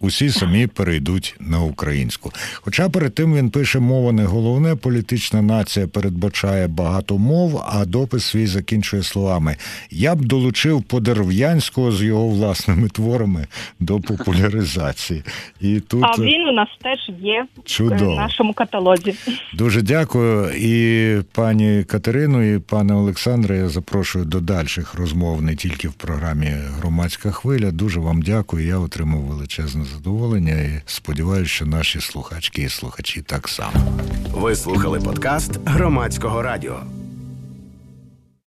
Усі 0.00 0.30
самі 0.30 0.66
перейдуть 0.66 1.36
на 1.40 1.60
українську. 1.62 2.32
Хоча 2.54 2.88
перед 2.88 3.14
тим 3.14 3.34
він 3.34 3.50
пише 3.50 3.78
мова 3.78 4.12
не 4.12 4.24
головне, 4.24 4.76
політична 4.76 5.42
нація 5.42 5.86
передбачає 5.86 6.66
багато 6.68 7.18
мов, 7.18 7.62
а 7.66 7.84
допис 7.84 8.24
свій 8.24 8.46
закінчує 8.46 9.02
словами: 9.02 9.56
Я 9.90 10.14
б 10.14 10.24
долучив 10.24 10.82
Подерв'янського 10.82 11.92
з 11.92 12.02
його 12.02 12.28
власними 12.28 12.88
творами 12.88 13.46
до 13.80 14.00
популяризації. 14.00 15.22
І 15.60 15.80
тут 15.80 16.04
А 16.04 16.22
він 16.22 16.48
у 16.48 16.52
нас 16.52 16.68
теж 16.82 16.98
є 17.20 17.46
Чудово. 17.64 18.12
в 18.14 18.16
нашому 18.16 18.52
каталозі. 18.52 19.14
Дуже 19.54 19.82
дякую. 19.82 20.50
І 20.56 21.22
пані 21.32 21.84
Катерину, 21.84 22.54
і 22.54 22.58
пане 22.58 22.94
Олександре, 22.94 23.56
я 23.58 23.68
запрошую 23.68 24.24
до 24.24 24.40
дальших 24.40 24.94
розмов 24.94 25.42
не 25.42 25.56
тільки 25.56 25.88
в 25.88 25.92
програмі 25.92 26.46
Громадська 26.78 27.30
хвиля. 27.30 27.70
Дуже 27.70 28.00
вам 28.00 28.22
дякую. 28.22 28.66
Я 28.66 28.78
отримав 28.78 29.20
величезне 29.20 29.85
задоволення 29.86 30.52
і 30.52 30.82
сподіваюся, 30.86 31.50
що 31.50 31.66
наші 31.66 32.00
слухачки 32.00 32.62
і 32.62 32.68
слухачі 32.68 33.22
так 33.22 33.48
само. 33.48 33.98
Ви 34.32 34.56
слухали 34.56 35.00
подкаст 35.00 35.60
громадського 35.66 36.42
радіо. 36.42 36.82